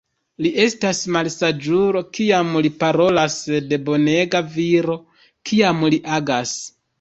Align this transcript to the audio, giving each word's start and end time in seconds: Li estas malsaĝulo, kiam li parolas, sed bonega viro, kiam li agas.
Li 0.43 0.51
estas 0.61 1.01
malsaĝulo, 1.17 2.01
kiam 2.17 2.49
li 2.67 2.71
parolas, 2.85 3.35
sed 3.43 3.77
bonega 3.91 4.43
viro, 4.57 4.97
kiam 5.51 5.85
li 5.97 6.01
agas. 6.19 6.57